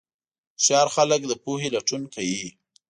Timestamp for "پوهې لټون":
1.43-2.01